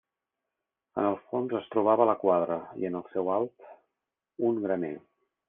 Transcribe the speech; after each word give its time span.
En 1.01 1.09
el 1.09 1.17
fons 1.33 1.53
es 1.59 1.67
trobava 1.75 2.07
la 2.11 2.15
quadra 2.23 2.57
i 2.85 2.89
en 2.91 2.99
el 3.01 3.07
seu 3.17 3.31
alt 3.37 3.69
un 4.51 4.61
graner. 4.67 4.93